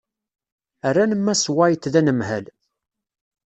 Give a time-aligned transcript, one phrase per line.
[0.91, 2.45] Rran Mass White d anemhal.